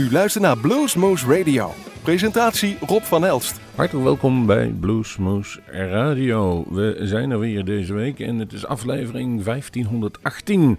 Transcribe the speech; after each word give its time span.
U 0.00 0.10
luistert 0.10 0.44
naar 0.44 0.58
Bluesmoose 0.58 1.38
Radio. 1.38 1.74
Presentatie 2.02 2.76
Rob 2.86 3.02
van 3.02 3.24
Elst. 3.24 3.60
Hartelijk 3.74 4.04
welkom 4.04 4.46
bij 4.46 4.66
Bluesmoose 4.66 5.60
Radio. 5.66 6.64
We 6.70 6.98
zijn 7.00 7.30
er 7.30 7.38
weer 7.38 7.64
deze 7.64 7.92
week 7.92 8.20
en 8.20 8.38
het 8.38 8.52
is 8.52 8.66
aflevering 8.66 9.42
1518. 9.42 10.78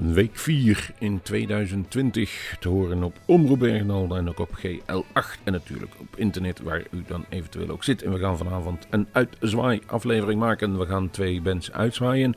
Week 0.00 0.38
4 0.38 0.90
in 0.98 1.20
2020 1.22 2.56
te 2.60 2.68
horen 2.68 3.02
op 3.02 3.16
Omroep 3.24 3.58
Bergendal 3.58 4.16
en 4.16 4.28
ook 4.28 4.38
op 4.38 4.58
GL8 4.58 5.42
en 5.44 5.52
natuurlijk 5.52 5.92
op 5.98 6.16
internet 6.16 6.60
waar 6.60 6.82
u 6.90 7.02
dan 7.06 7.24
eventueel 7.28 7.68
ook 7.68 7.84
zit. 7.84 8.02
En 8.02 8.12
we 8.12 8.18
gaan 8.18 8.36
vanavond 8.36 8.86
een 8.90 9.08
uitzwaai 9.12 9.80
aflevering 9.86 10.40
maken. 10.40 10.78
We 10.78 10.86
gaan 10.86 11.10
twee 11.10 11.40
bands 11.40 11.72
uitzwaaien 11.72 12.34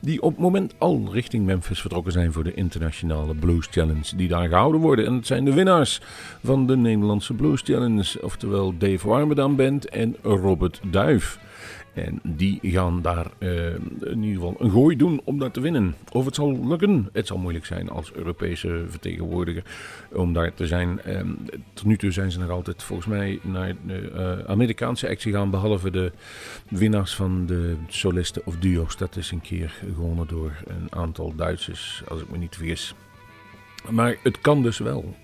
die 0.00 0.22
op 0.22 0.30
het 0.30 0.40
moment 0.40 0.74
al 0.78 1.08
richting 1.12 1.46
Memphis 1.46 1.80
vertrokken 1.80 2.12
zijn 2.12 2.32
voor 2.32 2.44
de 2.44 2.54
internationale 2.54 3.34
Blues 3.34 3.66
Challenge 3.70 4.16
die 4.16 4.28
daar 4.28 4.48
gehouden 4.48 4.80
worden. 4.80 5.06
En 5.06 5.14
het 5.14 5.26
zijn 5.26 5.44
de 5.44 5.54
winnaars 5.54 6.00
van 6.44 6.66
de 6.66 6.76
Nederlandse 6.76 7.34
Blues 7.34 7.62
Challenge, 7.62 8.22
oftewel 8.22 8.74
Dave 8.78 9.08
Warmerdam 9.08 9.56
Band 9.56 9.88
en 9.88 10.16
Robert 10.22 10.80
Duif. 10.90 11.38
En 11.94 12.20
die 12.22 12.58
gaan 12.62 13.02
daar 13.02 13.26
uh, 13.38 13.74
in 14.00 14.22
ieder 14.22 14.34
geval 14.34 14.54
een 14.58 14.70
gooi 14.70 14.96
doen 14.96 15.20
om 15.24 15.38
dat 15.38 15.54
te 15.54 15.60
winnen. 15.60 15.94
Of 16.12 16.24
het 16.24 16.34
zal 16.34 16.66
lukken, 16.66 17.08
het 17.12 17.26
zal 17.26 17.38
moeilijk 17.38 17.66
zijn 17.66 17.88
als 17.88 18.12
Europese 18.12 18.84
vertegenwoordiger 18.88 19.64
om 20.12 20.32
daar 20.32 20.54
te 20.54 20.66
zijn. 20.66 21.00
Uh, 21.06 21.20
tot 21.72 21.86
nu 21.86 21.96
toe 21.96 22.10
zijn 22.10 22.30
ze 22.30 22.38
nog 22.38 22.50
altijd 22.50 22.82
volgens 22.82 23.08
mij 23.08 23.38
naar 23.42 23.74
de 23.86 24.10
uh, 24.14 24.50
Amerikaanse 24.50 25.08
actie 25.08 25.32
gaan. 25.32 25.50
Behalve 25.50 25.90
de 25.90 26.12
winnaars 26.68 27.14
van 27.14 27.46
de 27.46 27.76
solisten 27.88 28.42
of 28.44 28.56
duo's. 28.56 28.96
Dat 28.96 29.16
is 29.16 29.30
een 29.30 29.40
keer 29.40 29.74
gewonnen 29.94 30.26
door 30.26 30.52
een 30.66 30.86
aantal 30.90 31.34
Duitsers, 31.36 32.02
als 32.08 32.20
ik 32.20 32.30
me 32.30 32.38
niet 32.38 32.56
vergis. 32.56 32.94
Maar 33.90 34.16
het 34.22 34.40
kan 34.40 34.62
dus 34.62 34.78
wel. 34.78 35.14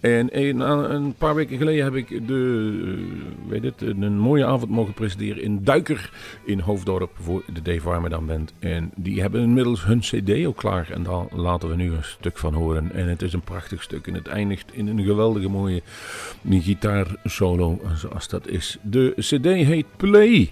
En 0.00 0.38
een, 0.38 1.14
paar 1.18 1.34
weken 1.34 1.58
geleden 1.58 1.84
heb 1.84 1.94
ik 1.94 2.26
de, 2.26 2.72
eh, 2.84 3.48
weet 3.48 3.62
het, 3.62 3.82
een 3.82 4.18
mooie 4.18 4.44
avond 4.44 4.70
mogen 4.70 4.94
presenteren 4.94 5.42
in 5.42 5.64
Duiker 5.64 6.10
in 6.44 6.60
Hoofddorp 6.60 7.10
voor 7.14 7.42
de 7.52 7.62
Dave 7.62 7.82
Warmerdam 7.82 8.26
Band. 8.26 8.52
En 8.58 8.90
die 8.96 9.20
hebben 9.20 9.42
inmiddels 9.42 9.84
hun 9.84 10.00
cd 10.00 10.46
ook 10.46 10.56
klaar 10.56 10.90
en 10.90 11.02
daar 11.02 11.24
laten 11.30 11.68
we 11.68 11.76
nu 11.76 11.92
een 11.92 12.04
stuk 12.04 12.38
van 12.38 12.54
horen. 12.54 12.92
En 12.92 13.08
het 13.08 13.22
is 13.22 13.32
een 13.32 13.40
prachtig 13.40 13.82
stuk 13.82 14.06
en 14.06 14.14
het 14.14 14.26
eindigt 14.26 14.72
in 14.72 14.86
een 14.86 15.04
geweldige 15.04 15.48
mooie 15.48 15.82
gitaarsolo 16.50 17.80
zoals 17.94 18.28
dat 18.28 18.48
is. 18.48 18.78
De 18.82 19.14
cd 19.16 19.44
heet 19.44 19.86
Play. 19.96 20.50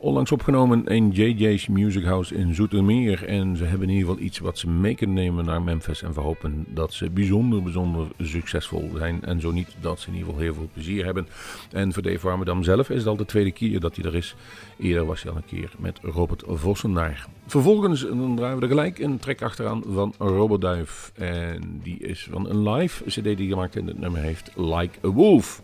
Onlangs 0.00 0.32
opgenomen 0.32 0.86
in 0.86 1.10
JJ's 1.10 1.66
Music 1.66 2.04
House 2.04 2.34
in 2.34 2.54
Zoetermeer. 2.54 3.24
En 3.24 3.56
ze 3.56 3.64
hebben 3.64 3.88
in 3.88 3.94
ieder 3.94 4.08
geval 4.08 4.24
iets 4.24 4.38
wat 4.38 4.58
ze 4.58 4.68
mee 4.68 4.94
kunnen 4.94 5.16
nemen 5.16 5.44
naar 5.44 5.62
Memphis. 5.62 6.02
En 6.02 6.12
we 6.12 6.20
hopen 6.20 6.66
dat 6.68 6.92
ze 6.92 7.10
bijzonder, 7.10 7.62
bijzonder 7.62 8.06
succesvol 8.18 8.90
zijn. 8.96 9.24
En 9.24 9.40
zo 9.40 9.50
niet, 9.50 9.76
dat 9.80 10.00
ze 10.00 10.08
in 10.08 10.12
ieder 10.12 10.28
geval 10.28 10.42
heel 10.44 10.54
veel 10.54 10.68
plezier 10.72 11.04
hebben. 11.04 11.28
En 11.72 11.92
voor 11.92 12.02
Dave 12.02 12.26
Warmerdam 12.26 12.62
zelf 12.62 12.90
is 12.90 12.98
het 12.98 13.06
al 13.06 13.16
de 13.16 13.24
tweede 13.24 13.52
keer 13.52 13.80
dat 13.80 13.96
hij 13.96 14.04
er 14.04 14.14
is. 14.14 14.34
Eerder 14.78 15.06
was 15.06 15.22
hij 15.22 15.30
al 15.30 15.36
een 15.36 15.44
keer 15.44 15.70
met 15.78 15.98
Robert 16.02 16.42
Vossen 16.46 16.92
daar. 16.92 17.26
Vervolgens 17.46 18.00
dan 18.00 18.36
draaien 18.36 18.56
we 18.56 18.62
er 18.62 18.68
gelijk 18.68 18.98
een 18.98 19.18
track 19.18 19.42
achteraan 19.42 19.82
van 19.88 20.14
Robert. 20.18 20.88
En 21.14 21.80
die 21.82 21.98
is 21.98 22.28
van 22.30 22.48
een 22.48 22.70
live 22.70 23.04
cd 23.04 23.36
die 23.36 23.48
gemaakt 23.48 23.76
en 23.76 23.86
het 23.86 23.98
nummer 23.98 24.20
heeft 24.20 24.50
Like 24.56 24.98
a 25.04 25.08
Wolf. 25.08 25.62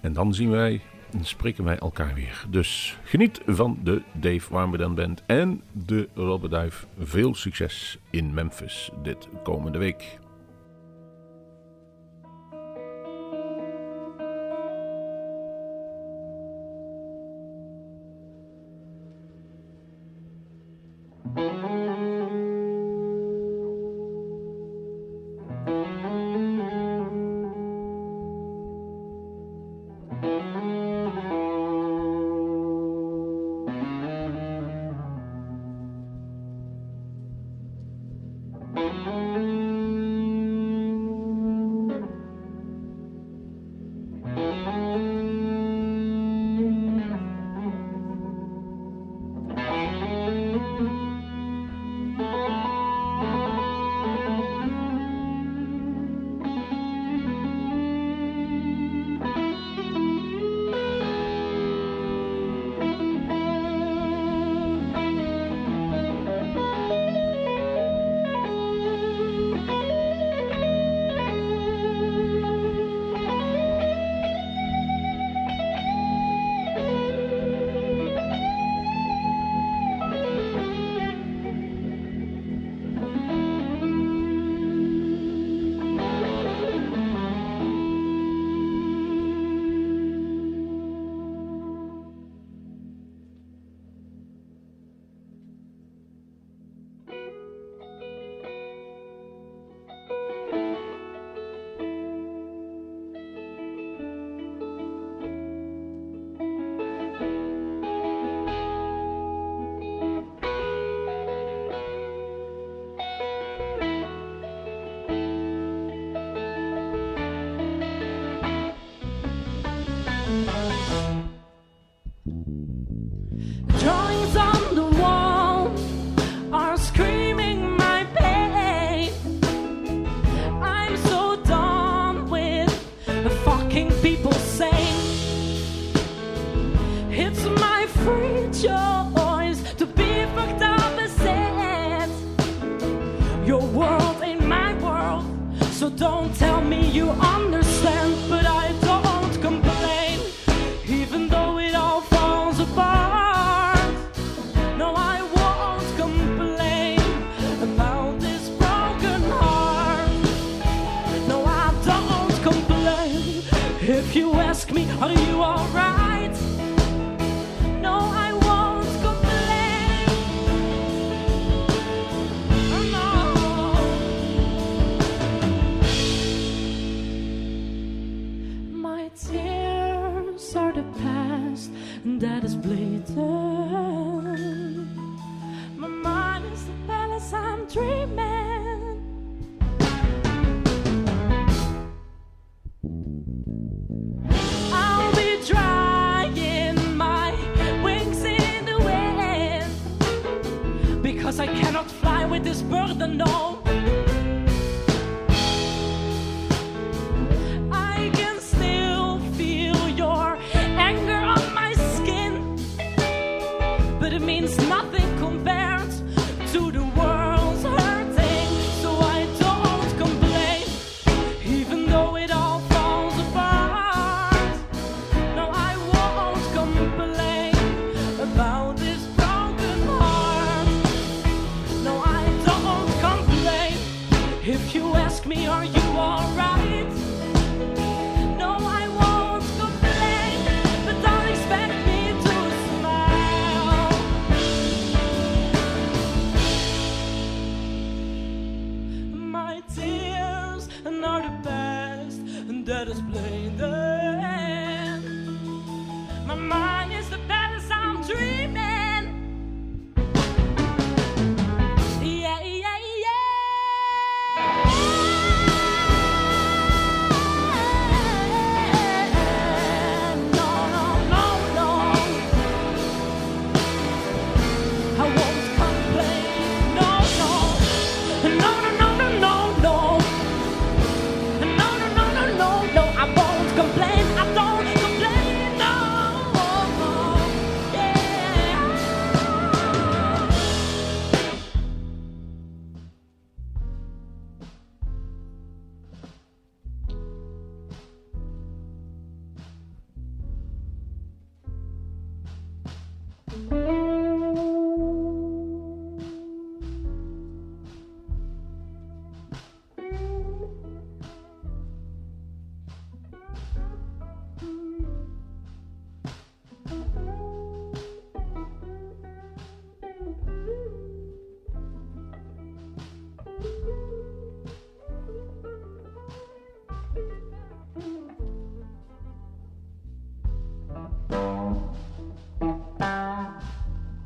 En 0.00 0.12
dan 0.12 0.34
zien 0.34 0.50
wij 0.50 0.80
spreken 1.20 1.64
wij 1.64 1.78
elkaar 1.78 2.14
weer. 2.14 2.44
Dus 2.48 2.98
geniet 3.02 3.40
van 3.46 3.78
de 3.82 4.02
Dave 4.12 4.52
Warmerdam 4.52 4.94
Band 4.94 5.22
en 5.26 5.62
de 5.72 6.08
Robert 6.14 6.52
Duif. 6.52 6.86
Veel 6.98 7.34
succes 7.34 7.98
in 8.10 8.34
Memphis 8.34 8.90
dit 9.02 9.28
komende 9.42 9.78
week. 9.78 10.18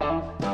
Bye. 0.01 0.50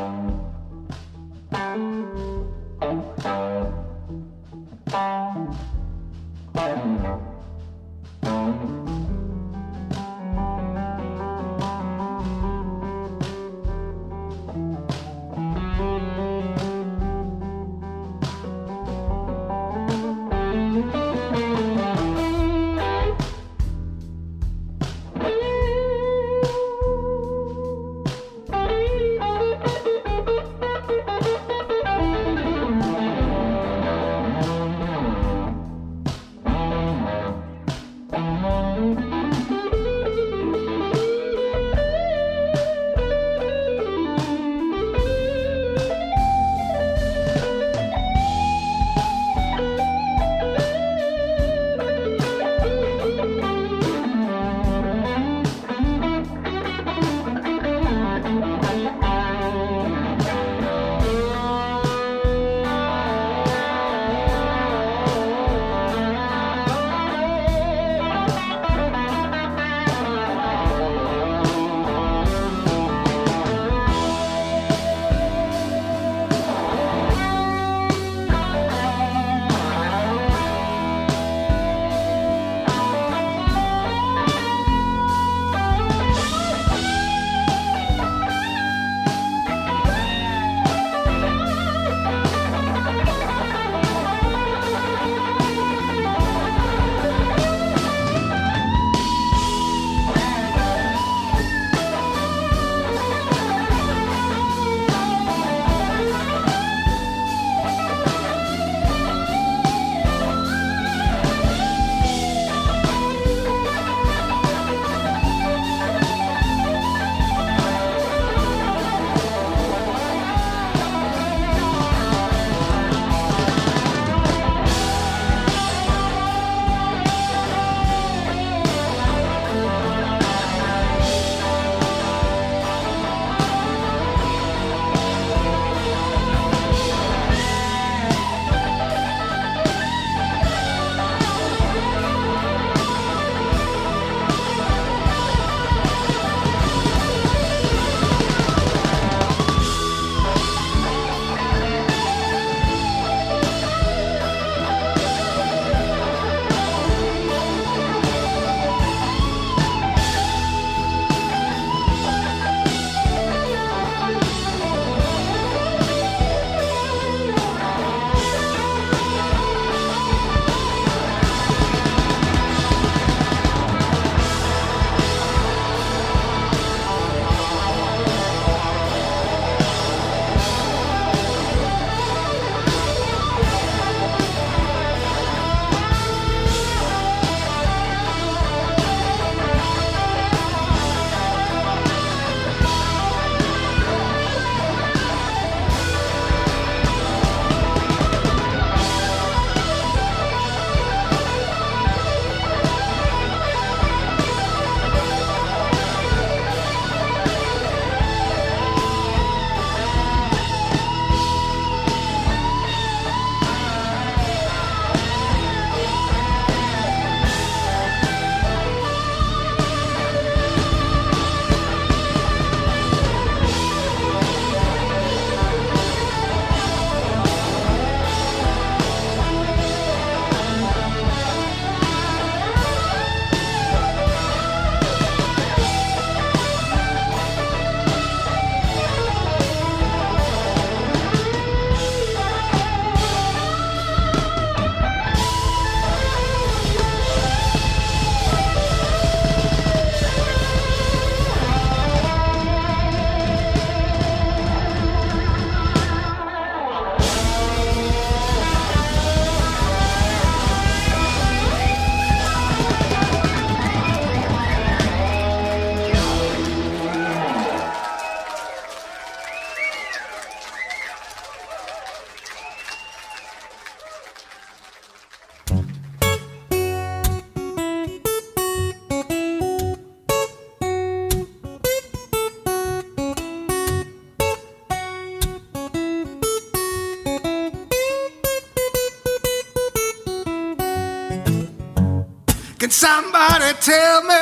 Somebody 293.06 293.52
tell 293.60 294.02
me 294.02 294.14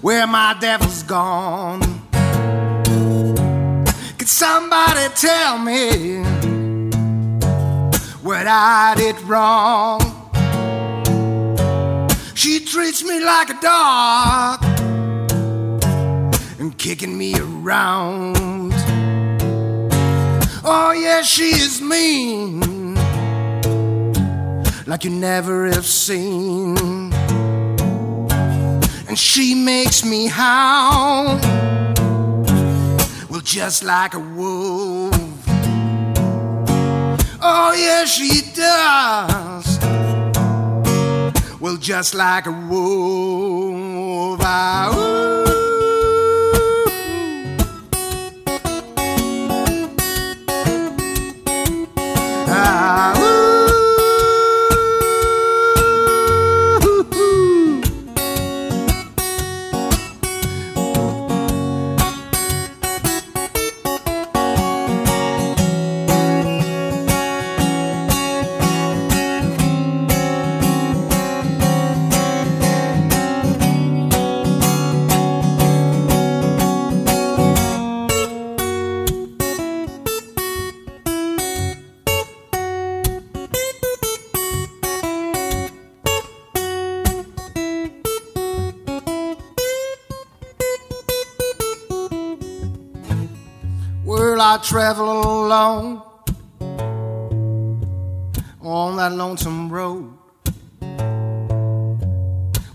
where 0.00 0.26
my 0.26 0.56
devil's 0.58 1.02
gone? 1.02 1.80
Can 4.18 4.26
somebody 4.26 5.08
tell 5.16 5.58
me 5.58 6.22
what 8.22 8.46
I 8.46 8.94
did 8.96 9.20
wrong? 9.22 10.00
She 12.34 12.64
treats 12.64 13.04
me 13.04 13.20
like 13.22 13.50
a 13.50 13.60
dog 13.60 14.64
and 16.58 16.76
kicking 16.78 17.18
me 17.18 17.34
around. 17.38 18.72
Oh, 20.64 20.92
yeah, 20.92 21.20
she 21.22 21.50
is 21.50 21.82
mean, 21.82 22.69
like 24.90 25.04
you 25.04 25.10
never 25.10 25.66
have 25.66 25.86
seen. 25.86 26.76
And 29.06 29.16
she 29.16 29.54
makes 29.54 30.04
me 30.04 30.26
howl, 30.26 31.38
well, 33.30 33.40
just 33.40 33.84
like 33.84 34.14
a 34.14 34.18
wolf. 34.18 35.14
Oh, 37.40 37.72
yeah, 37.78 38.04
she 38.04 38.42
does. 38.52 39.78
Well, 41.60 41.76
just 41.76 42.16
like 42.16 42.46
a 42.46 42.52
wolf. 42.68 44.40
I, 44.42 44.90
ooh. 44.92 45.69
Travel 94.70 95.10
alone 95.20 96.00
on 98.62 98.96
that 98.96 99.10
lonesome 99.10 99.68
road. 99.68 100.16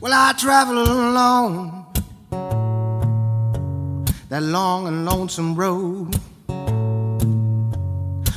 Well, 0.01 0.11
I 0.11 0.33
travel 0.37 0.77
alone 0.77 1.85
that 4.27 4.43
long 4.43 4.89
and 4.89 5.05
lonesome 5.05 5.55
road. 5.55 6.19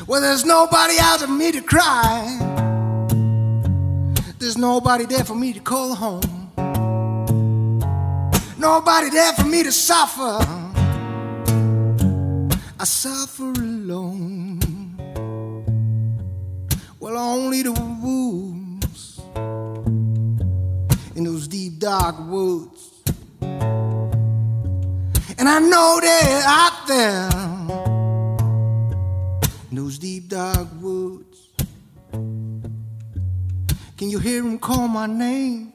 Well, 0.07 0.21
there's 0.21 0.45
nobody 0.45 0.95
out 1.01 1.19
for 1.19 1.27
me 1.27 1.51
to 1.51 1.61
cry. 1.61 2.39
There's 4.39 4.57
nobody 4.57 5.05
there 5.05 5.25
for 5.25 5.35
me 5.35 5.53
to 5.53 5.59
call 5.59 5.97
home. 5.97 6.53
Nobody 8.57 9.11
there 9.11 9.33
for 9.33 9.47
me 9.47 9.65
to 9.65 9.73
suffer. 9.73 10.58
I 12.81 12.85
suffer 12.85 13.51
alone. 13.51 14.61
Well, 17.01 17.19
only 17.19 17.63
the 17.63 17.73
wolves 17.73 19.21
in 21.17 21.25
those 21.25 21.49
deep, 21.49 21.81
dark 21.81 22.15
woods. 22.29 23.03
And 25.39 25.49
I 25.49 25.59
know 25.59 25.99
they're 26.01 26.43
out 26.47 26.87
there 26.87 27.31
in 29.71 29.77
those 29.77 29.99
deep, 29.99 30.29
dark 30.29 30.69
woods. 30.81 31.49
Can 33.97 34.09
you 34.09 34.21
hear 34.21 34.41
them 34.41 34.57
call 34.61 34.87
my 34.87 35.07
name? 35.07 35.73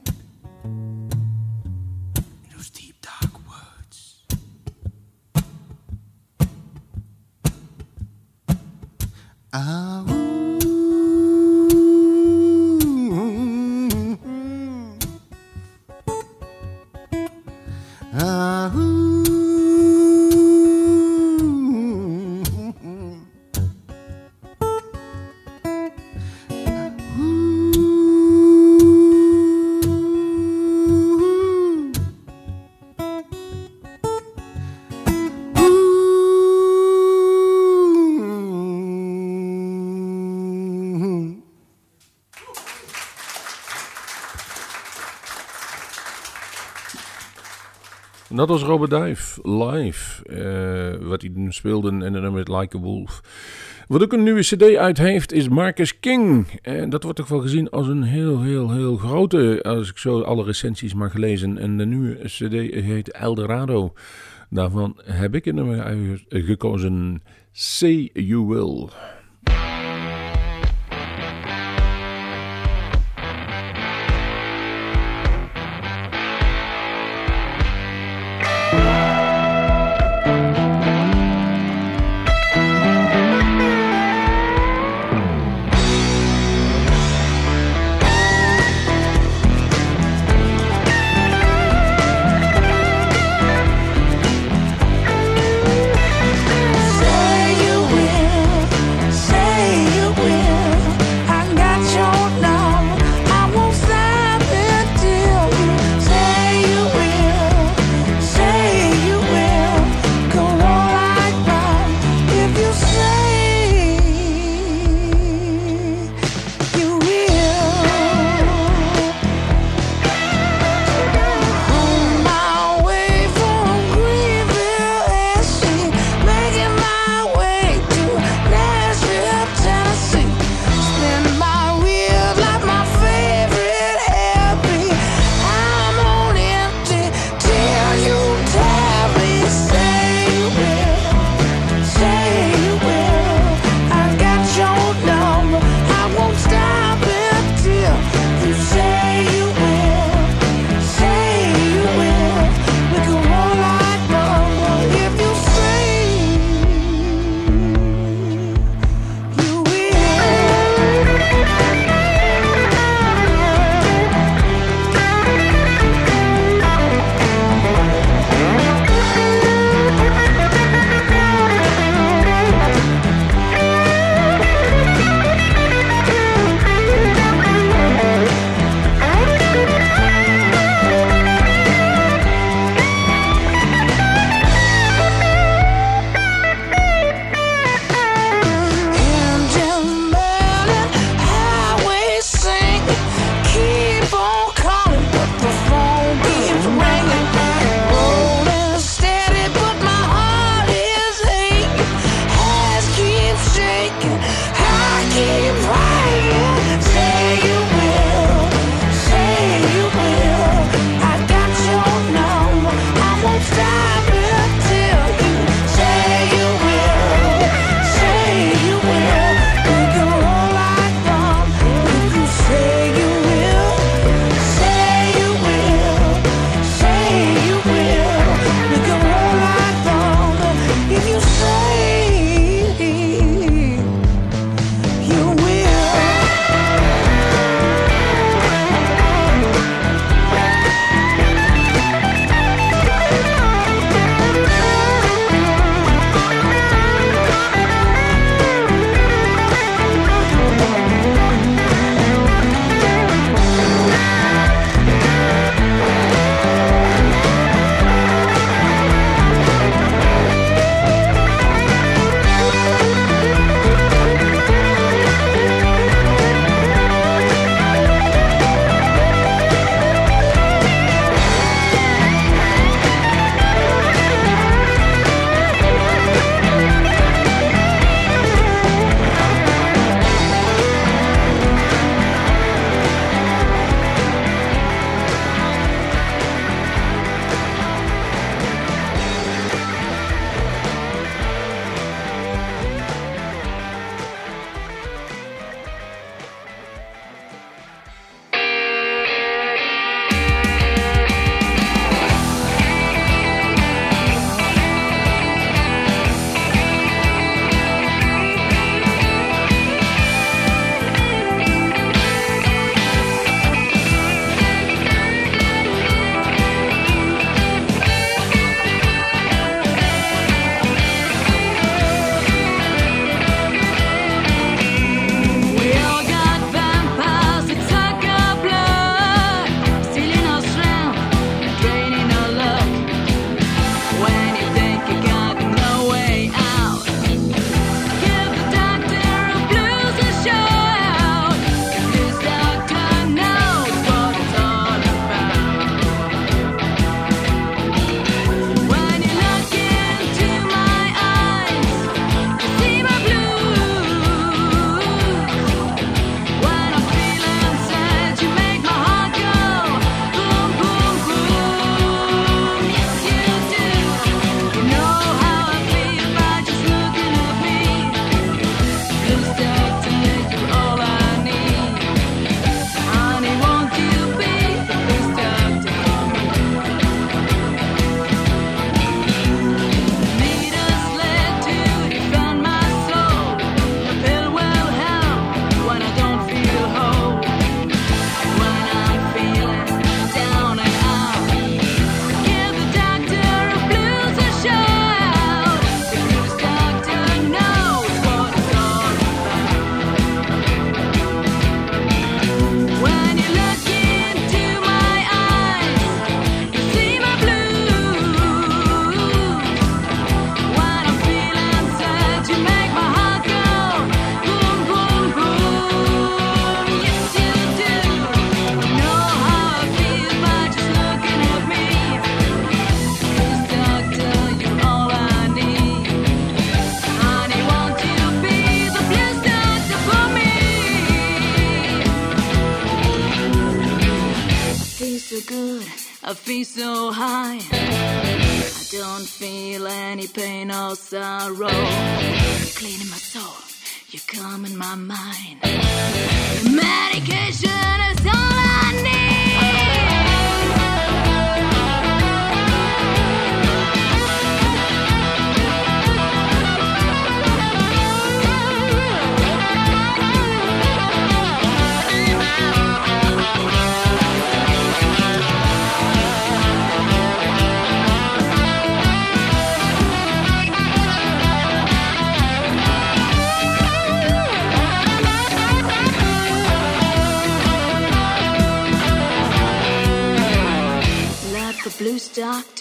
Ah, 9.55 9.82
dat 48.47 48.59
was 48.59 48.67
Robert 48.67 48.91
Duif 48.91 49.39
live. 49.43 50.23
eh, 50.23 51.07
wat 51.07 51.21
hij 51.21 51.31
speelde 51.50 51.89
en 51.89 52.00
dan 52.00 52.21
nummer 52.21 52.57
Like 52.57 52.77
a 52.77 52.79
Wolf. 52.79 53.21
Wat 53.88 54.03
ook 54.03 54.13
een 54.13 54.23
nieuwe 54.23 54.41
CD 54.41 54.75
uit 54.75 54.97
heeft 54.97 55.31
is 55.31 55.50
Marcus 55.50 56.00
King. 56.00 56.47
En 56.62 56.89
dat 56.89 57.03
wordt 57.03 57.17
toch 57.17 57.27
wel 57.27 57.39
gezien 57.39 57.69
als 57.69 57.88
een 57.88 58.03
heel, 58.03 58.41
heel, 58.41 58.71
heel 58.71 58.97
grote. 58.97 59.59
Als 59.63 59.89
ik 59.89 59.97
zo 59.97 60.21
alle 60.21 60.43
recensies 60.43 60.93
mag 60.93 61.13
lezen. 61.13 61.57
En 61.57 61.77
de 61.77 61.85
nieuwe 61.85 62.17
CD 62.25 62.51
heet 62.83 63.12
Eldorado. 63.12 63.93
Daarvan 64.50 64.97
heb 65.03 65.35
ik 65.35 65.45
een 65.45 65.55
nummer 65.55 66.19
gekozen. 66.29 67.21
Say 67.51 68.09
you 68.13 68.45
will, 68.45 68.89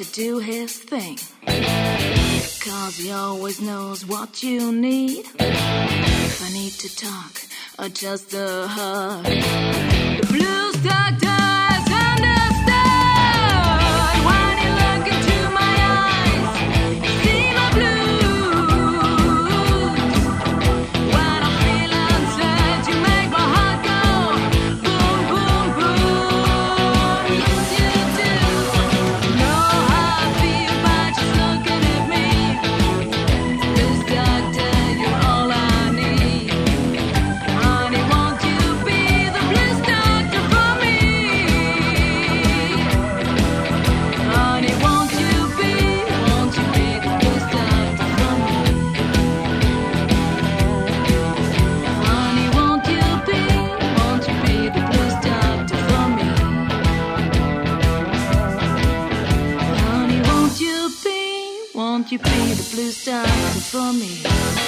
doctor 0.03 0.21
do 0.21 0.39
his 0.39 0.77
thing. 0.79 1.19
Cause 2.61 2.97
he 2.97 3.11
always 3.11 3.61
knows 3.61 4.07
what 4.07 4.43
you 4.43 4.73
need. 4.73 5.27
If 5.39 6.43
I 6.43 6.53
need 6.53 6.73
to 6.73 6.97
talk 6.97 7.43
or 7.79 7.89
just 7.89 8.35
a 8.35 8.67
hug, 8.69 9.25
the 9.25 10.27
blues 10.29 10.77
doctor 10.83 11.32
be 62.93 63.11
the 63.11 63.11
blues 63.11 63.23
doctor 63.23 63.61
for 63.61 63.93
me? 63.93 64.62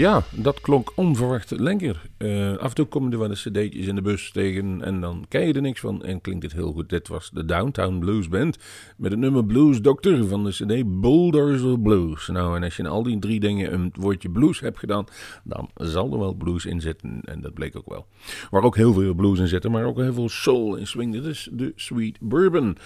Ja, 0.00 0.22
dat 0.30 0.60
klonk 0.60 0.92
onverwacht 0.94 1.50
lekker. 1.50 2.08
Eh, 2.16 2.56
af 2.56 2.68
en 2.68 2.74
toe 2.74 2.86
komen 2.86 3.12
er 3.12 3.18
wel 3.18 3.28
eens 3.28 3.48
cd'tjes 3.48 3.86
in 3.86 3.94
de 3.94 4.02
bus 4.02 4.30
tegen 4.30 4.82
en 4.82 5.00
dan 5.00 5.24
ken 5.28 5.46
je 5.46 5.52
er 5.52 5.60
niks 5.60 5.80
van 5.80 6.04
en 6.04 6.20
klinkt 6.20 6.42
het 6.42 6.52
heel 6.52 6.72
goed. 6.72 6.88
Dit 6.88 7.08
was 7.08 7.30
de 7.30 7.44
Downtown 7.44 7.98
Blues 7.98 8.28
Band 8.28 8.58
met 8.96 9.10
het 9.10 9.20
nummer 9.20 9.44
Blues 9.44 9.80
Doctor 9.80 10.26
van 10.26 10.44
de 10.44 10.50
cd 10.50 11.04
of 11.04 11.82
Blues. 11.82 12.28
Nou, 12.28 12.56
en 12.56 12.62
als 12.62 12.76
je 12.76 12.82
in 12.82 12.88
al 12.88 13.02
die 13.02 13.18
drie 13.18 13.40
dingen 13.40 13.72
een 13.72 13.92
woordje 13.98 14.30
blues 14.30 14.60
hebt 14.60 14.78
gedaan, 14.78 15.04
dan 15.44 15.70
zal 15.74 16.12
er 16.12 16.18
wel 16.18 16.34
blues 16.34 16.66
in 16.66 16.80
zitten 16.80 17.20
en 17.24 17.40
dat 17.40 17.54
bleek 17.54 17.76
ook 17.76 17.88
wel. 17.88 18.06
Waar 18.50 18.62
ook 18.62 18.76
heel 18.76 18.92
veel 18.92 19.14
blues 19.14 19.38
in 19.38 19.48
zitten, 19.48 19.70
maar 19.70 19.84
ook 19.84 19.96
heel 19.96 20.12
veel 20.12 20.28
soul 20.28 20.76
in 20.76 20.86
swing. 20.86 21.12
Dit 21.12 21.24
is 21.24 21.48
de 21.52 21.72
Sweet 21.76 22.18
Bourbon. 22.20 22.76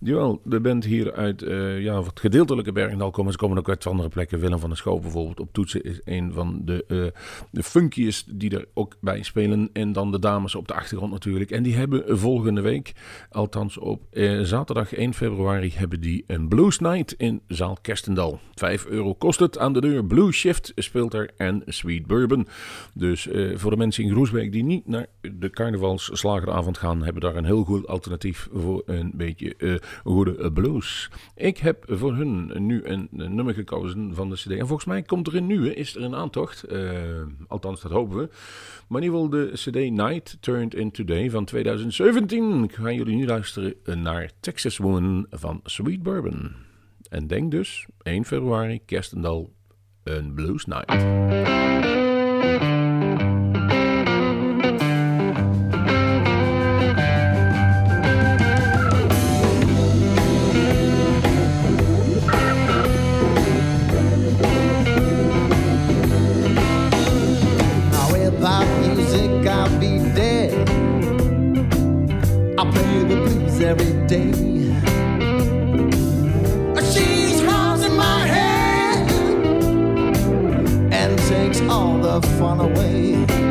Jawel, 0.00 0.40
de 0.44 0.60
band 0.60 0.84
hier 0.84 1.12
uit 1.12 1.42
eh, 1.42 1.82
ja, 1.82 2.02
wat 2.02 2.20
gedeeltelijke 2.20 2.72
Bergendal 2.72 3.10
komen. 3.10 3.32
Ze 3.32 3.38
komen 3.38 3.58
ook 3.58 3.68
uit 3.68 3.86
andere 3.86 4.08
plekken. 4.08 4.38
Willem 4.38 4.58
van 4.58 4.68
der 4.68 4.78
Schoof 4.78 5.00
bijvoorbeeld 5.00 5.40
op 5.40 5.52
toetsen 5.52 5.82
is 5.82 6.00
een 6.04 6.32
van 6.32 6.60
de, 6.64 6.84
eh 6.88 7.20
de 7.50 7.62
funkiest 7.62 8.38
die 8.38 8.50
er 8.50 8.66
ook 8.74 8.96
bij 9.00 9.22
spelen. 9.22 9.70
En 9.72 9.92
dan 9.92 10.12
de 10.12 10.18
dames 10.18 10.54
op 10.54 10.68
de 10.68 10.74
achtergrond 10.74 11.12
natuurlijk. 11.12 11.50
En 11.50 11.62
die 11.62 11.74
hebben 11.74 12.18
volgende 12.18 12.60
week, 12.60 12.92
althans 13.30 13.78
op 13.78 14.02
eh, 14.10 14.40
zaterdag 14.40 14.94
1 14.94 15.14
februari, 15.14 15.72
hebben 15.74 16.00
die 16.00 16.24
een 16.26 16.48
Blues 16.48 16.78
Night 16.78 17.12
in 17.12 17.40
Zaal 17.48 17.76
Kerstendal. 17.82 18.40
5 18.54 18.86
euro 18.86 19.14
kost 19.14 19.40
het 19.40 19.58
aan 19.58 19.72
de 19.72 19.80
deur. 19.80 20.04
Blue 20.04 20.32
Shift 20.32 20.72
speelt 20.76 21.14
er 21.14 21.30
en 21.36 21.62
Sweet 21.66 22.06
Bourbon. 22.06 22.46
Dus 22.94 23.28
eh, 23.28 23.56
voor 23.56 23.70
de 23.70 23.76
mensen 23.76 24.04
in 24.04 24.10
Groesbeek 24.10 24.52
die 24.52 24.64
niet 24.64 24.86
naar 24.86 25.06
de 25.20 25.50
carnavalsslageravond 25.50 26.78
gaan, 26.78 27.02
hebben 27.02 27.22
daar 27.22 27.36
een 27.36 27.44
heel 27.44 27.64
goed 27.64 27.86
alternatief 27.86 28.48
voor 28.52 28.82
een 28.86 29.12
beetje 29.14 29.54
eh, 29.56 29.74
goede 30.04 30.52
blues. 30.52 31.10
Ik 31.36 31.58
heb 31.58 31.84
voor 31.88 32.14
hun 32.14 32.52
nu 32.66 32.84
een, 32.84 33.08
een 33.16 33.34
nummer 33.34 33.54
gekozen 33.54 34.14
van 34.14 34.30
de 34.30 34.36
CD. 34.36 34.50
En 34.50 34.66
volgens 34.66 34.84
mij 34.84 35.02
komt 35.02 35.26
er 35.26 35.36
een 35.36 35.46
nieuwe, 35.46 35.74
is 35.74 35.96
er 35.96 36.02
een 36.02 36.14
aantocht. 36.14 36.51
Eh, 36.60 37.22
althans, 37.48 37.80
dat 37.80 37.92
hopen 37.92 38.16
we. 38.16 38.28
Maar 38.88 39.02
in 39.02 39.06
ieder 39.06 39.20
geval 39.20 39.28
de 39.28 39.52
CD 39.54 39.90
Night 39.90 40.36
Turned 40.40 40.74
Into 40.74 41.04
Day 41.04 41.30
van 41.30 41.44
2017. 41.44 42.70
Gaan 42.72 42.94
jullie 42.94 43.16
nu 43.16 43.26
luisteren 43.26 43.74
naar 44.02 44.30
Texas 44.40 44.76
Woman 44.76 45.26
van 45.30 45.60
Sweet 45.64 46.02
Bourbon. 46.02 46.52
En 47.08 47.26
denk 47.26 47.50
dus 47.50 47.86
1 48.02 48.24
februari, 48.24 48.80
Kerstendal, 48.84 49.52
een 50.02 50.34
Blues 50.34 50.64
Night. 50.64 50.90
Every 73.72 74.06
day. 74.06 74.30
She 76.92 77.40
hums 77.46 77.82
in 77.82 77.96
my 77.96 78.26
head 78.26 79.10
and 80.92 81.18
takes 81.30 81.60
all 81.62 81.96
the 81.96 82.20
fun 82.38 82.60
away. 82.60 83.41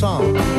song. 0.00 0.49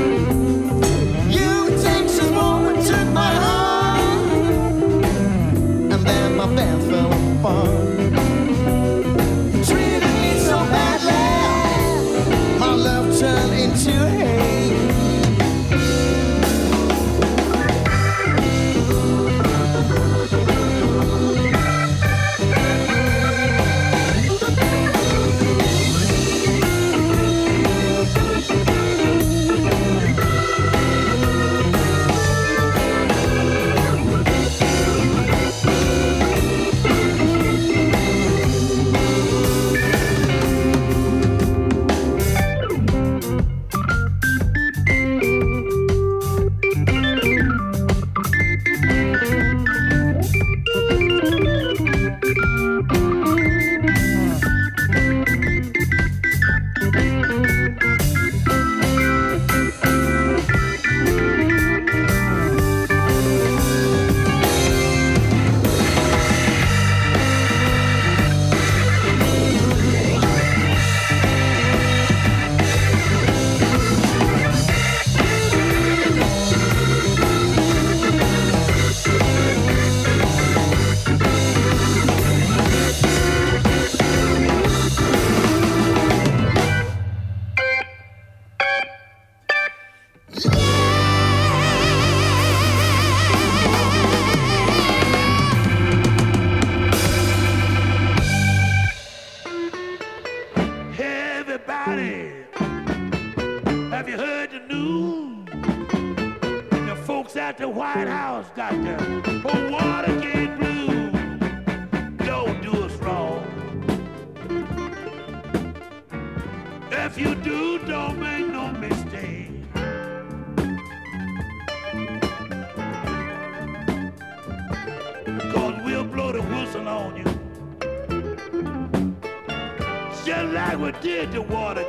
the 131.31 131.41
water. 131.43 131.80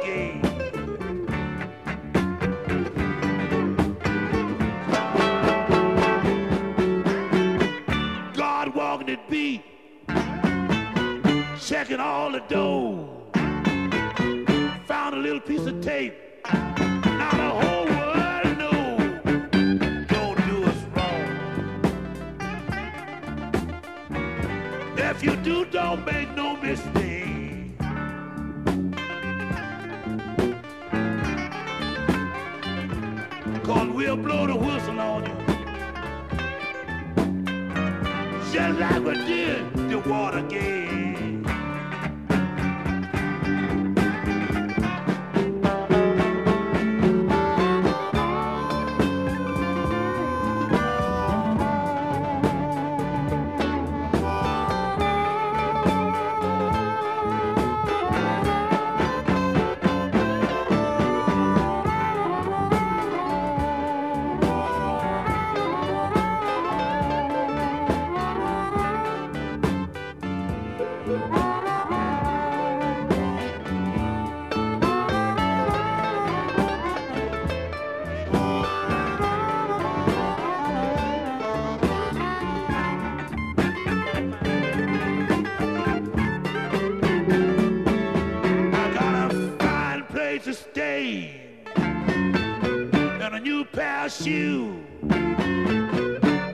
erase 90.32 90.44
the 90.44 90.54
stain 90.54 91.40
and 91.76 93.34
a 93.34 93.40
new 93.40 93.64
pair 93.64 94.06
of 94.06 94.12
shoes. 94.12 94.82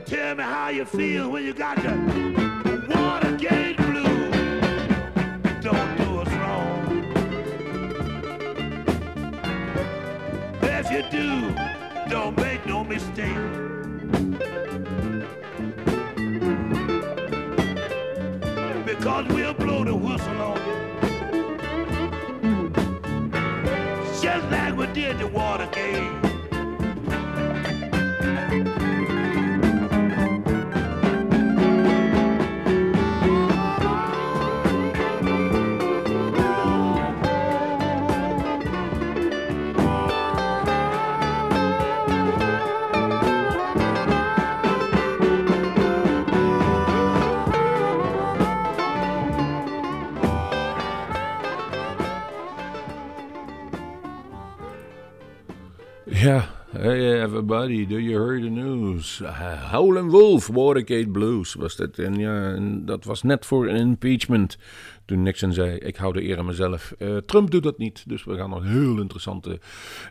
Tell 0.06 0.34
me 0.34 0.42
how 0.42 0.70
you 0.70 0.84
feel 0.84 1.30
when 1.30 1.44
you 1.44 1.52
got 1.52 1.76
the 1.76 1.92
Watergate 2.90 3.76
blue. 3.76 4.30
Don't 5.60 5.96
do 5.98 6.18
us 6.22 6.32
wrong. 6.40 7.04
If 10.62 10.90
you 10.90 11.02
do, 11.10 11.54
don't 12.10 12.36
make 12.36 12.66
no 12.66 12.82
mistake. 12.82 13.36
because 18.84 19.26
we're 19.28 19.52
Hey. 25.74 26.17
Hey 56.88 57.20
everybody, 57.20 57.84
do 57.86 57.98
you 57.98 58.18
hear 58.18 58.40
the 58.40 58.48
news? 58.48 59.20
Howlin' 59.72 60.10
Wolf, 60.10 60.46
Watergate 60.46 61.10
Blues 61.10 61.54
was 61.54 61.76
dat. 61.76 61.98
En 61.98 62.14
ja, 62.14 62.56
dat 62.84 63.04
was 63.04 63.22
net 63.22 63.46
voor 63.46 63.68
een 63.68 63.76
impeachment. 63.76 64.58
Toen 65.04 65.22
Nixon 65.22 65.52
zei, 65.52 65.76
ik 65.76 65.96
hou 65.96 66.12
de 66.12 66.22
eer 66.22 66.38
aan 66.38 66.46
mezelf. 66.46 66.94
Eh, 66.98 67.16
Trump 67.16 67.50
doet 67.50 67.62
dat 67.62 67.78
niet, 67.78 68.04
dus 68.06 68.24
we 68.24 68.36
gaan 68.36 68.50
nog 68.50 68.64
heel 68.64 69.00
interessante 69.00 69.60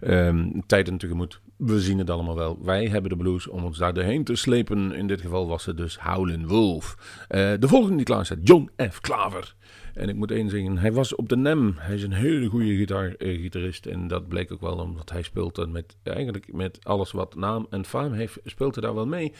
ehm, 0.01 0.59
tijden 0.65 0.97
tegemoet. 0.97 1.41
We 1.57 1.81
zien 1.81 1.97
het 1.97 2.09
allemaal 2.09 2.35
wel. 2.35 2.57
Wij 2.61 2.87
hebben 2.87 3.09
de 3.09 3.17
blues 3.17 3.47
om 3.47 3.63
ons 3.63 3.77
daar 3.77 3.93
doorheen 3.93 4.23
te 4.23 4.35
slepen. 4.35 4.93
In 4.93 5.07
dit 5.07 5.21
geval 5.21 5.47
was 5.47 5.65
het 5.65 5.77
dus 5.77 5.97
Howlin' 5.99 6.47
Wolf. 6.47 6.97
Eh, 7.27 7.53
de 7.59 7.67
volgende 7.67 7.95
die 7.95 8.05
klaar 8.05 8.25
staat, 8.25 8.39
John 8.43 8.69
F. 8.91 9.01
Klaver. 9.01 9.55
En 9.97 10.10
ik 10.10 10.15
moet 10.15 10.31
één 10.31 10.49
zeggen, 10.49 10.77
hij 10.77 10.93
was 10.93 11.15
op 11.15 11.29
de 11.29 11.38
NEM. 11.38 11.75
Hij 11.77 11.95
is 11.95 12.03
een 12.03 12.13
hele 12.13 12.47
goede 12.47 13.15
eh, 13.17 13.41
gitarist. 13.41 13.86
En 13.86 14.07
dat 14.07 14.27
bleek 14.27 14.51
ook 14.51 14.62
wel 14.62 14.77
omdat 14.77 15.10
hij 15.10 15.21
speelt 15.21 15.55
dan 15.55 15.71
met, 15.71 15.95
eigenlijk 16.03 16.53
met 16.53 16.79
alles 16.83 17.12
wat 17.12 17.36
naam 17.36 17.67
en 17.69 17.86
faam 17.86 18.13
heeft, 18.13 18.39
speelt 18.45 18.75
hij 18.75 18.83
daar 18.83 18.95
wel 18.95 19.07
mee. 19.07 19.33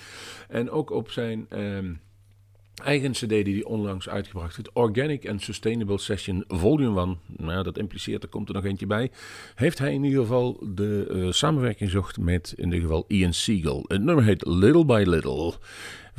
En 0.48 0.70
ook 0.70 0.92
op 0.92 1.12
zijn 1.12 1.46
ehm, 1.50 1.94
eigen 2.84 3.12
cd 3.12 3.30
die 3.30 3.54
hij 3.54 3.64
onlangs 3.64 4.10
uitgebracht 4.10 4.56
heeft, 4.56 4.72
Organic 4.74 5.30
and 5.30 5.42
Sustainable 5.42 5.98
Session 5.98 6.44
Volume 6.48 7.00
1. 7.00 7.20
Nou, 7.28 7.64
dat 7.64 7.78
impliceert, 7.78 8.24
er 8.24 8.30
komt 8.30 8.48
er 8.48 8.56
nog 8.56 8.66
eentje 8.66 8.88
bij. 8.88 9.12
Heeft 9.56 9.80
hij 9.80 9.94
in 9.94 10.04
ieder 10.04 10.22
geval 10.22 10.64
de 10.74 11.08
eh, 11.10 11.32
samenwerking 11.32 11.90
gezocht 11.90 12.20
met 12.20 12.54
in 12.56 12.66
ieder 12.66 12.82
geval 12.82 13.06
Ian 13.08 13.34
Siegel. 13.34 13.86
Het 13.88 14.04
nummer 14.04 14.24
heet 14.24 14.46
Little 14.46 14.86
by 14.86 15.04
Little 15.08 15.54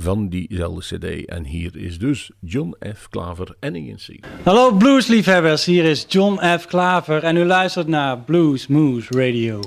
van 0.00 0.28
diezelfde 0.28 0.98
cd. 0.98 1.28
En 1.28 1.44
hier 1.44 1.76
is 1.76 1.98
dus 1.98 2.30
John 2.40 2.76
F. 2.94 3.08
Klaver 3.08 3.56
en 3.60 3.98
Siegel. 3.98 4.30
Hallo 4.44 4.72
bluesliefhebbers, 4.72 5.64
hier 5.64 5.84
is 5.84 6.04
John 6.08 6.58
F. 6.58 6.66
Klaver 6.66 7.24
en 7.24 7.36
u 7.36 7.44
luistert 7.44 7.86
naar 7.86 8.18
Blues 8.18 8.66
Moose 8.66 9.26
Radio. 9.26 9.60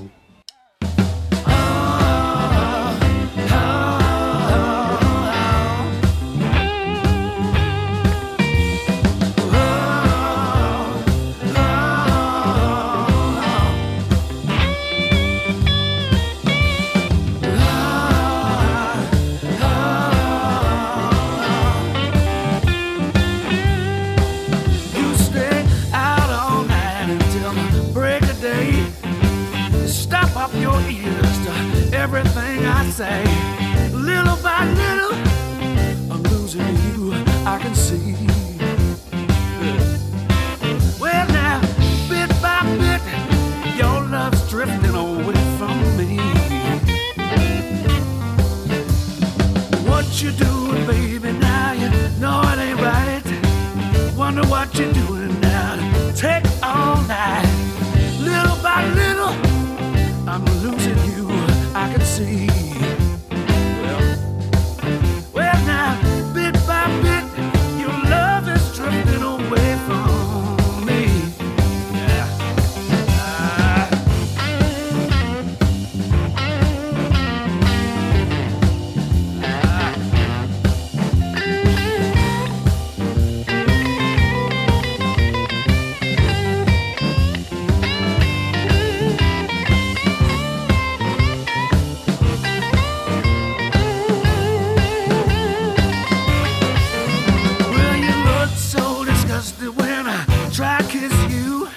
Kiss 100.92 101.32
you. 101.32 101.68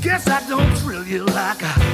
Guess 0.00 0.28
I 0.28 0.48
don't 0.48 0.72
thrill 0.78 1.04
you 1.04 1.24
like 1.24 1.60
I 1.60 1.87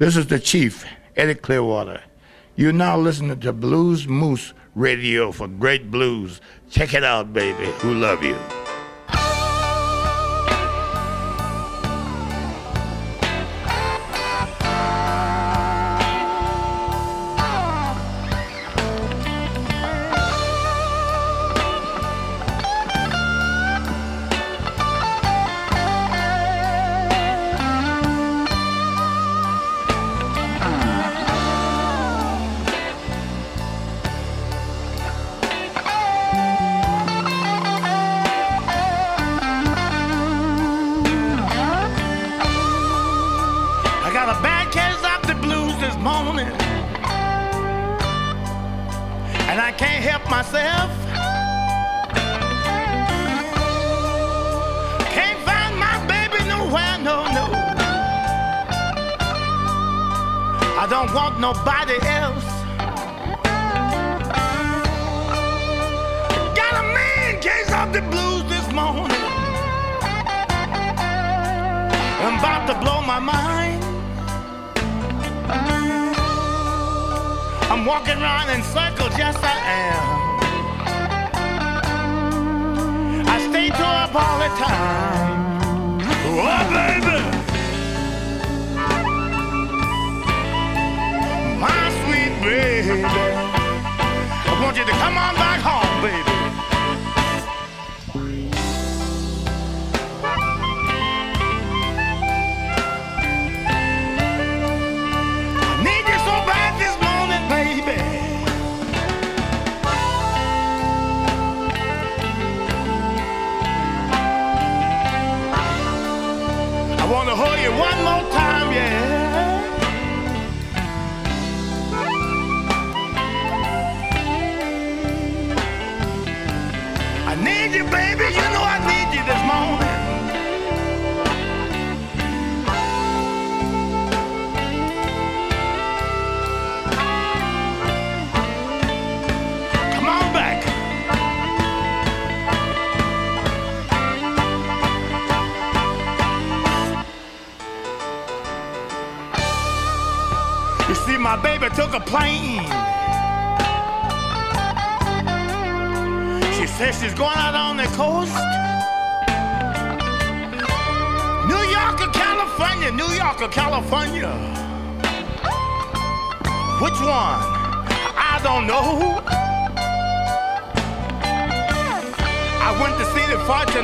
this 0.00 0.16
is 0.16 0.28
the 0.28 0.38
Chief, 0.40 0.86
Eddie 1.14 1.34
Clearwater. 1.34 2.02
You're 2.56 2.72
now 2.72 2.96
listening 2.96 3.38
to 3.40 3.52
Blues 3.52 4.08
Moose 4.08 4.54
Radio 4.74 5.30
for 5.30 5.46
great 5.46 5.90
blues. 5.90 6.40
Check 6.70 6.94
it 6.94 7.04
out, 7.04 7.34
baby. 7.34 7.66
Who 7.80 7.92
love 7.92 8.22
you? 8.22 8.59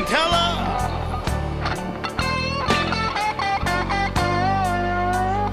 Teller. 0.05 0.49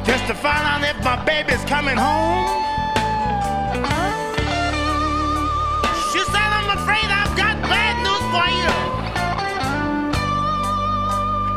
Just 0.04 0.26
to 0.26 0.34
find 0.34 0.64
out 0.70 0.82
if 0.82 1.02
my 1.04 1.16
baby's 1.24 1.64
coming 1.64 1.96
home. 1.96 2.62
She 6.12 6.20
said, 6.32 6.50
I'm 6.58 6.70
afraid 6.78 7.08
I've 7.20 7.34
got 7.36 7.56
bad 7.72 7.94
news 8.06 8.24
for 8.34 8.46
you. 8.60 8.72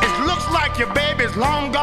It 0.07 0.13
looks 0.25 0.47
like 0.51 0.77
your 0.77 0.93
baby's 0.93 1.35
long 1.35 1.71
gone. 1.71 1.76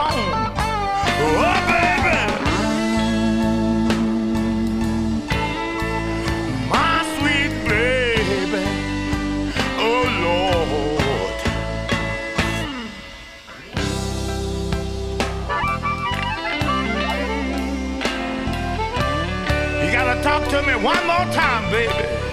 Baby. 21.86 22.23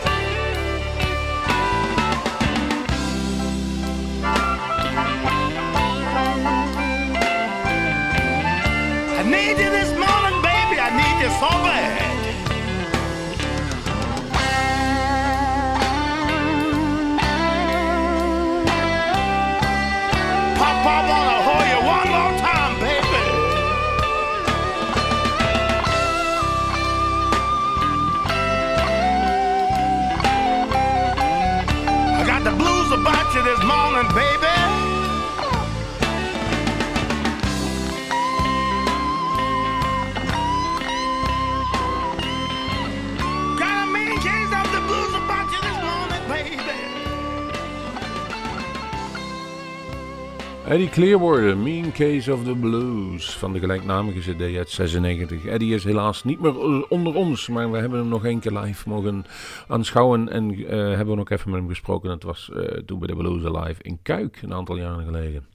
Eddie 50.82 50.93
Clearwater, 50.93 51.55
Mean 51.55 51.91
Case 51.91 52.34
of 52.34 52.43
the 52.43 52.55
Blues, 52.55 53.38
van 53.38 53.53
de 53.53 53.59
gelijknamige 53.59 54.19
CD 54.19 54.57
uit 54.57 54.69
96. 54.69 55.45
Eddie 55.45 55.73
is 55.73 55.84
helaas 55.84 56.23
niet 56.23 56.39
meer 56.39 56.88
onder 56.88 57.15
ons, 57.15 57.47
maar 57.47 57.71
we 57.71 57.77
hebben 57.77 57.99
hem 57.99 58.07
nog 58.07 58.25
één 58.25 58.39
keer 58.39 58.51
live 58.51 58.89
mogen 58.89 59.25
aanschouwen 59.67 60.29
en 60.29 60.65
eh, 60.65 60.77
hebben 60.77 61.19
ook 61.19 61.29
even 61.29 61.49
met 61.49 61.59
hem 61.59 61.69
gesproken. 61.69 62.09
Dat 62.09 62.23
was 62.23 62.51
eh, 62.51 62.61
toen 62.61 62.99
bij 62.99 63.07
de 63.07 63.15
Blues 63.15 63.45
Alive 63.45 63.84
in 63.84 63.99
Kuik, 64.01 64.41
een 64.41 64.53
aantal 64.53 64.77
jaren 64.77 65.05
geleden. 65.05 65.51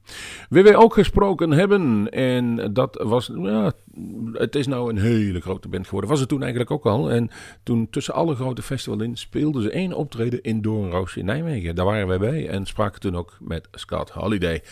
Wie 0.48 0.62
wij 0.62 0.76
ook 0.76 0.94
gesproken 0.94 1.50
hebben, 1.50 2.10
en 2.10 2.72
dat 2.72 3.02
was, 3.02 3.30
ja, 3.34 3.72
het 4.32 4.54
is 4.54 4.66
nou 4.66 4.90
een 4.90 4.98
hele 4.98 5.40
grote 5.40 5.68
band 5.68 5.84
geworden. 5.84 6.10
Was 6.10 6.20
het 6.20 6.28
toen 6.28 6.40
eigenlijk 6.40 6.70
ook 6.70 6.86
al. 6.86 7.10
En 7.10 7.30
toen 7.62 7.90
tussen 7.90 8.14
alle 8.14 8.34
grote 8.34 8.62
festivals 8.62 9.02
in 9.02 9.16
speelden 9.16 9.62
ze 9.62 9.70
één 9.70 9.92
optreden 9.92 10.42
in 10.42 10.62
Doornroos 10.62 11.16
in 11.16 11.24
Nijmegen. 11.24 11.74
Daar 11.74 11.84
waren 11.84 12.06
wij 12.06 12.18
bij 12.18 12.48
en 12.48 12.66
spraken 12.66 13.00
toen 13.00 13.16
ook 13.16 13.36
met 13.40 13.68
Scott 13.72 14.10
Holiday. 14.10 14.62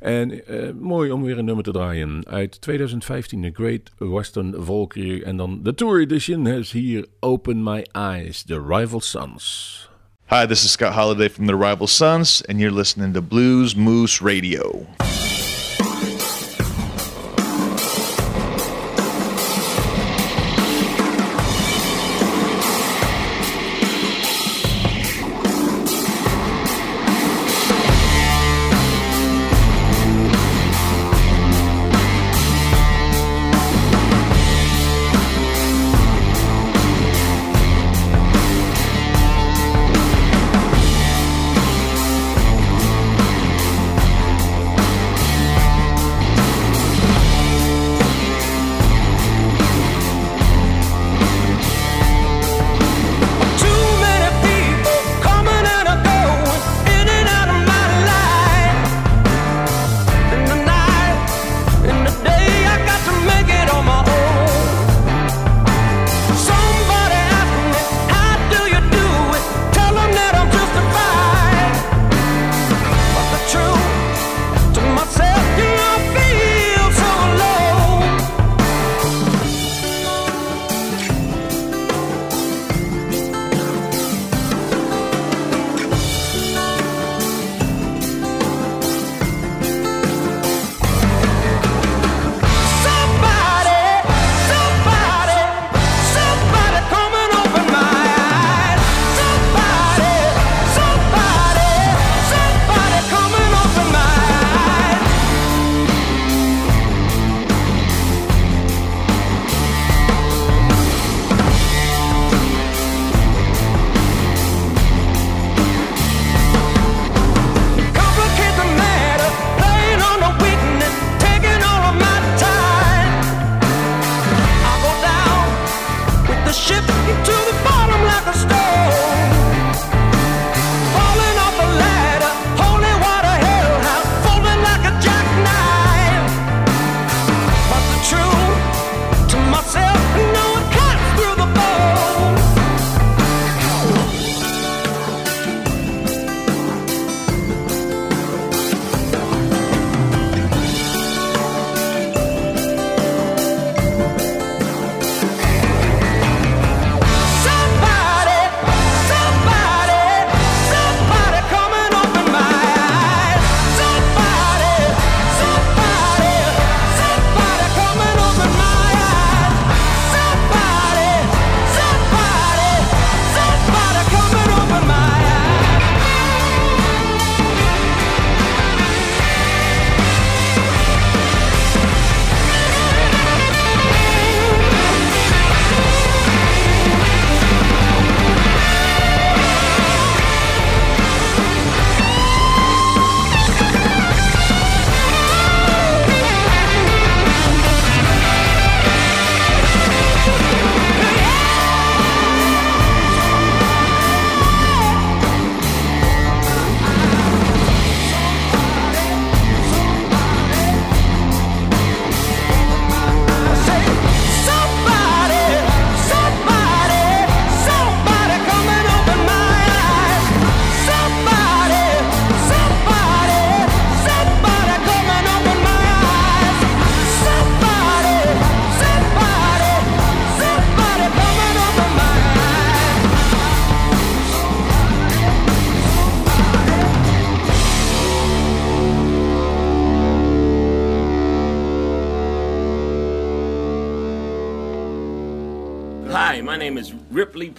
En 0.00 0.46
eh, 0.46 0.72
mooi 0.72 1.10
om 1.10 1.22
weer 1.22 1.38
een 1.38 1.44
nummer 1.44 1.64
te 1.64 1.72
draaien. 1.72 2.26
Uit 2.26 2.60
2015, 2.60 3.42
The 3.42 3.50
Great 3.52 3.92
Western 3.98 4.54
Valkyrie. 4.58 5.24
En 5.24 5.36
dan 5.36 5.60
de 5.62 5.74
Tour 5.74 6.00
Edition 6.00 6.46
has 6.46 6.72
hier 6.72 7.06
Open 7.20 7.62
My 7.62 7.86
Eyes, 7.92 8.42
The 8.42 8.62
Rival 8.66 9.00
Sons. 9.00 9.90
Hi, 10.32 10.46
this 10.46 10.64
is 10.64 10.70
Scott 10.70 10.94
Holiday 10.94 11.28
from 11.28 11.44
the 11.44 11.54
Rival 11.54 11.86
Sons, 11.86 12.40
and 12.48 12.58
you're 12.58 12.70
listening 12.70 13.12
to 13.12 13.20
Blues 13.20 13.76
Moose 13.76 14.22
Radio. 14.22 14.86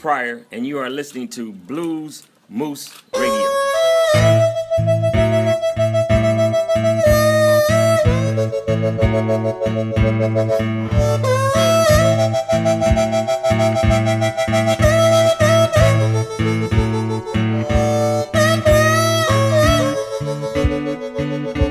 Pryor, 0.04 0.46
and 0.52 0.68
you 0.68 0.80
are 0.80 0.90
listening 0.90 1.30
to 1.30 1.54
Blues 1.54 2.28
Moose 2.50 2.94
Radio. 3.16 3.50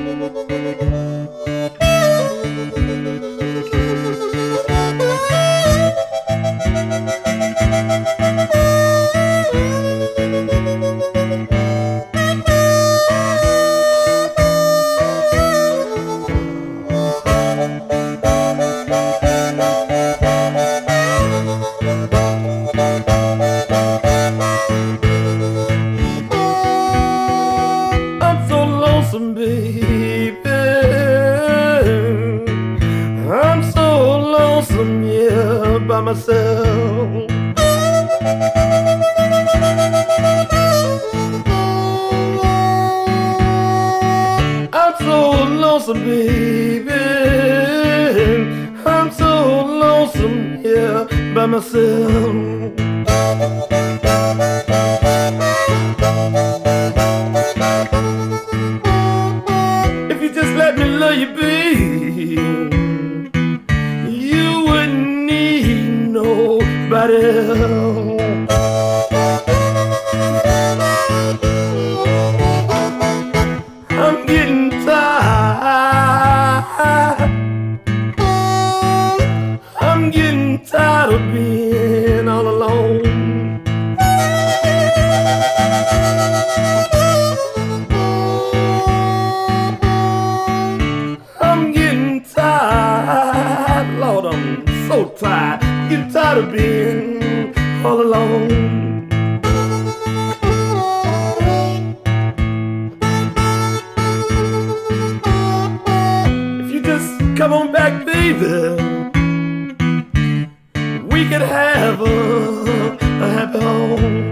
we 111.23 111.29
could 111.29 111.41
have 111.41 112.01
a, 112.01 112.97
a 112.99 113.29
happy 113.29 113.59
home. 113.59 114.23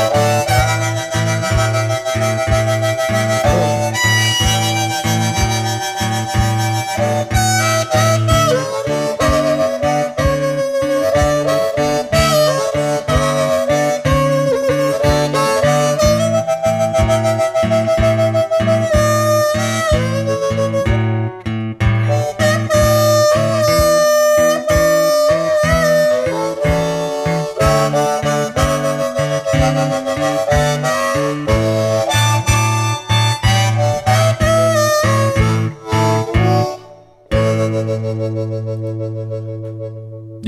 you 0.00 0.29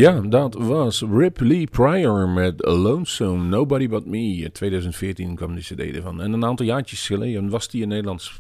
Ja, 0.02 0.20
dat 0.20 0.54
was 0.54 1.02
Ripley 1.12 1.66
Pryor 1.70 2.28
met 2.28 2.54
Lonesome, 2.66 3.48
Nobody 3.48 3.88
But 3.88 4.06
Me. 4.06 4.18
In 4.18 4.52
2014 4.52 5.34
kwam 5.34 5.54
die 5.54 5.62
cd 5.62 5.96
ervan. 5.96 6.20
En 6.20 6.32
een 6.32 6.44
aantal 6.44 6.66
jaartjes 6.66 7.06
geleden 7.06 7.48
was 7.48 7.68
die 7.68 7.82
in 7.82 7.88
Nederland. 7.88 8.30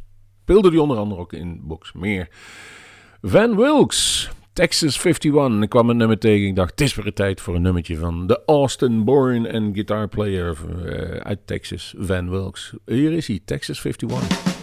Speelde 0.42 0.70
die 0.70 0.82
onder 0.82 0.96
andere 0.96 1.20
ook 1.20 1.32
in 1.32 1.60
Box 1.62 1.92
Meer. 1.92 2.28
Van 3.20 3.56
Wilkes, 3.56 4.30
Texas 4.52 5.04
51. 5.04 5.62
Ik 5.62 5.68
kwam 5.68 5.90
een 5.90 5.96
nummer 5.96 6.18
tegen. 6.18 6.46
Ik 6.46 6.56
dacht, 6.56 6.70
het 6.70 6.80
is 6.80 6.94
weer 6.94 7.12
tijd 7.12 7.40
voor 7.40 7.54
een 7.54 7.62
nummertje 7.62 7.96
van 7.96 8.26
de 8.26 8.42
Austin 8.46 9.04
Born 9.04 9.46
en 9.46 9.74
guitar 9.74 10.08
player 10.08 10.56
eh, 10.84 11.16
uit 11.16 11.46
Texas, 11.46 11.94
Van 11.98 12.30
Wilkes. 12.30 12.72
Hier 12.86 13.12
is 13.12 13.26
hij, 13.26 13.40
Texas 13.44 13.84
51. 13.84 14.62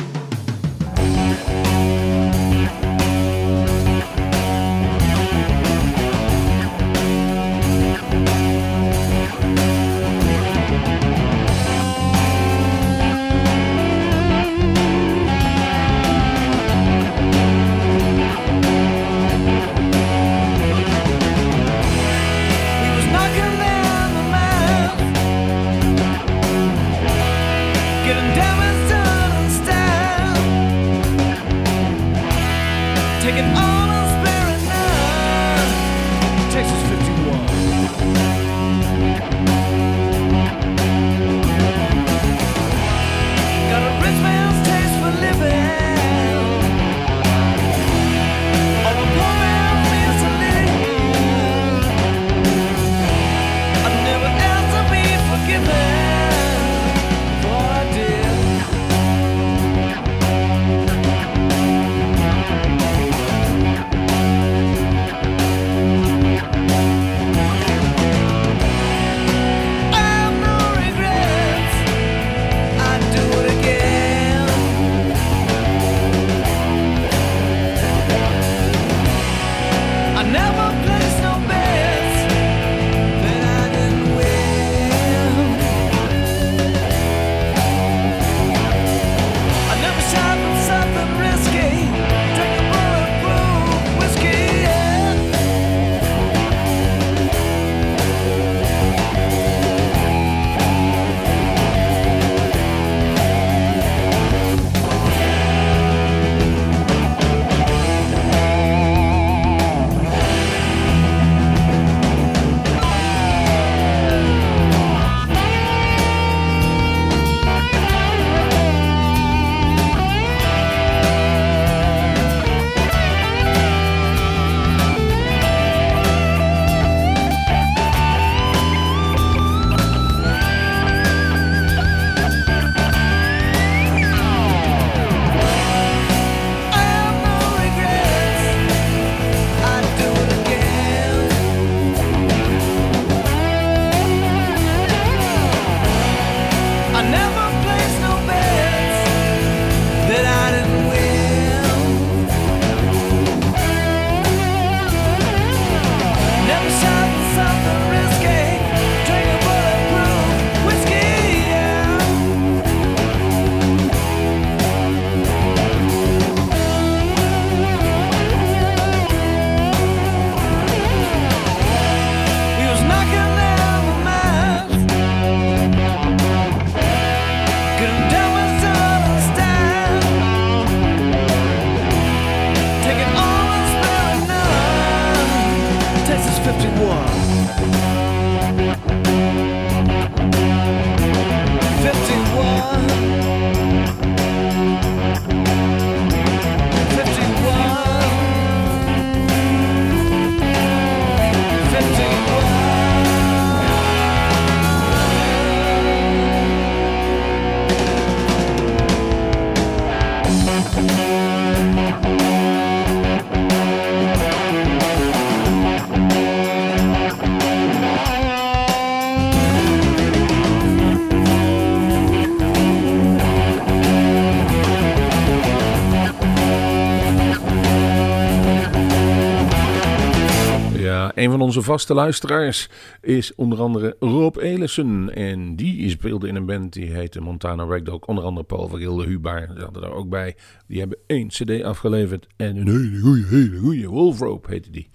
Onze 231.49 231.61
vaste 231.61 231.93
luisteraars 231.93 232.69
is 233.01 233.35
onder 233.35 233.59
andere 233.59 233.95
Rob 233.99 234.37
Elissen. 234.37 235.15
En 235.15 235.55
die 235.55 235.89
speelde 235.89 236.27
in 236.27 236.35
een 236.35 236.45
band 236.45 236.73
die 236.73 236.91
heette 236.91 237.21
Montana 237.21 237.65
Ragdog. 237.65 238.05
Onder 238.05 238.23
andere 238.23 238.45
Paul 238.45 238.67
Vergilde, 238.67 239.05
Hubar, 239.05 239.47
die 239.53 239.63
hadden 239.63 239.81
daar 239.81 239.93
ook 239.93 240.09
bij. 240.09 240.35
Die 240.67 240.79
hebben 240.79 240.97
één 241.07 241.27
cd 241.27 241.63
afgeleverd 241.63 242.27
en 242.35 242.57
een 242.57 242.67
hele 242.67 242.99
goeie, 242.99 243.25
hele 243.25 243.57
goeie 243.57 243.89
Wolfrope 243.89 244.49
heette 244.49 244.69
die. 244.69 244.89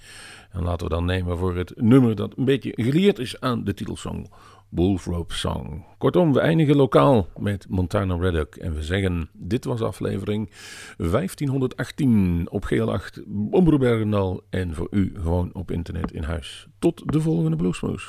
En 0.51 0.63
laten 0.63 0.87
we 0.87 0.95
dan 0.95 1.05
nemen 1.05 1.39
voor 1.39 1.57
het 1.57 1.73
nummer 1.77 2.15
dat 2.15 2.33
een 2.37 2.45
beetje 2.45 2.73
geleerd 2.77 3.19
is 3.19 3.41
aan 3.41 3.65
de 3.65 3.75
titelsong. 3.75 4.31
Wolfrope 4.69 5.35
Song. 5.35 5.85
Kortom, 5.99 6.33
we 6.33 6.41
eindigen 6.41 6.77
lokaal 6.77 7.29
met 7.39 7.67
Montana 7.69 8.17
Redduck. 8.17 8.57
En 8.57 8.75
we 8.75 8.83
zeggen, 8.83 9.29
dit 9.33 9.65
was 9.65 9.81
aflevering 9.81 10.51
1518 10.97 12.47
op 12.51 12.65
GL8 12.75 13.23
Omroep. 13.51 14.43
En 14.51 14.75
voor 14.75 14.89
u 14.91 15.13
gewoon 15.15 15.51
op 15.53 15.71
internet 15.71 16.13
in 16.13 16.23
huis. 16.23 16.67
Tot 16.79 17.13
de 17.13 17.21
volgende 17.21 17.57
Bluesmoes. 17.57 18.09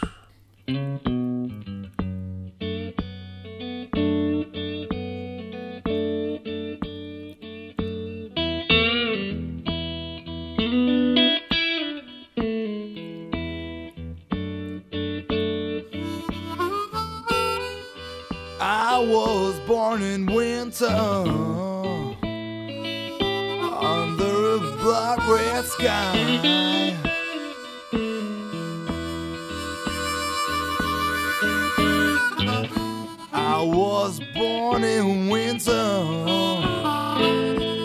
Sky. 25.65 26.95
I 33.33 33.61
was 33.61 34.21
born 34.33 34.83
in 34.83 35.29
winter 35.29 35.71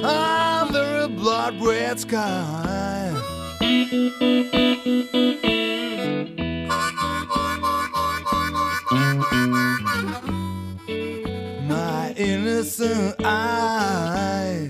under 0.05 1.01
a 1.05 1.09
blood 1.09 1.61
red 1.61 2.01
sky. 2.01 3.17
my 11.69 12.13
innocent 12.17 13.15
eyes 13.25 14.70